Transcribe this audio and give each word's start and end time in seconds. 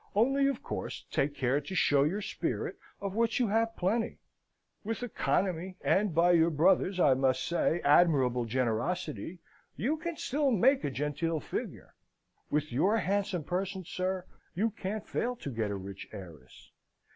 Only 0.15 0.47
of 0.47 0.63
course 0.63 1.05
take 1.11 1.35
care 1.35 1.61
to 1.61 1.75
show 1.75 2.01
your 2.05 2.23
spirit, 2.23 2.75
of 3.01 3.13
which 3.13 3.39
you 3.39 3.47
have 3.49 3.75
plenty. 3.75 4.17
With 4.83 5.03
economy, 5.03 5.75
and 5.81 6.11
by 6.15 6.31
your 6.31 6.49
brother's, 6.49 6.99
I 6.99 7.13
must 7.13 7.45
say, 7.45 7.81
admirable 7.81 8.45
generosity, 8.45 9.37
you 9.75 9.97
can 9.97 10.17
still 10.17 10.49
make 10.49 10.83
a 10.83 10.89
genteel 10.89 11.39
figure. 11.39 11.93
With 12.49 12.71
your 12.71 12.97
handsome 12.97 13.43
person, 13.43 13.85
sir, 13.85 14.25
you 14.55 14.71
can't 14.71 15.07
fail 15.07 15.35
to 15.35 15.51
get 15.51 15.69
a 15.69 15.75
rich 15.75 16.07
heiress. 16.11 16.71